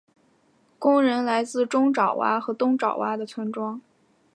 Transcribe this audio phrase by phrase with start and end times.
[0.79, 3.79] 工人来自中爪哇和东爪哇的村庄。